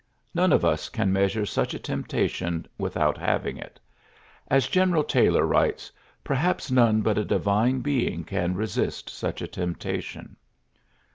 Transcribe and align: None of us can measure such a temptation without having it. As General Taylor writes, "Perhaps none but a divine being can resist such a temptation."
None 0.33 0.51
of 0.51 0.65
us 0.65 0.89
can 0.89 1.13
measure 1.13 1.45
such 1.45 1.75
a 1.75 1.79
temptation 1.79 2.65
without 2.79 3.19
having 3.19 3.57
it. 3.57 3.79
As 4.47 4.65
General 4.67 5.03
Taylor 5.03 5.45
writes, 5.45 5.91
"Perhaps 6.23 6.71
none 6.71 7.01
but 7.03 7.19
a 7.19 7.23
divine 7.23 7.81
being 7.81 8.23
can 8.23 8.55
resist 8.55 9.11
such 9.11 9.43
a 9.43 9.47
temptation." 9.47 10.37